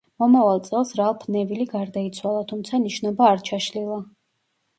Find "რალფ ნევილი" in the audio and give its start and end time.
0.99-1.67